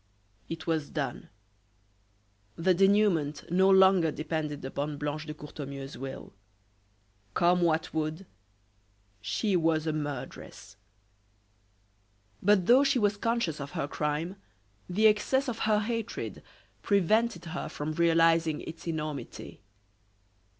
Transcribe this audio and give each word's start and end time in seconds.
It 0.49 0.65
was 0.65 0.89
done. 0.89 1.29
The 2.55 2.73
denouement 2.73 3.43
no 3.51 3.69
longer 3.69 4.09
depended 4.11 4.65
upon 4.65 4.97
Blanche 4.97 5.27
de 5.27 5.35
Courtornieu's 5.35 5.95
will. 5.95 6.33
Come 7.35 7.61
what 7.61 7.93
would, 7.93 8.25
she 9.21 9.55
was 9.55 9.85
a 9.85 9.93
murderess. 9.93 10.75
But 12.41 12.65
though 12.65 12.83
she 12.83 12.97
was 12.97 13.15
conscious 13.15 13.61
of 13.61 13.73
her 13.73 13.87
crime, 13.87 14.37
the 14.89 15.05
excess 15.05 15.47
of 15.47 15.59
her 15.69 15.77
hatred 15.81 16.41
prevented 16.81 17.45
her 17.45 17.69
from 17.69 17.93
realizing 17.93 18.61
its 18.61 18.87
enormity. 18.87 19.61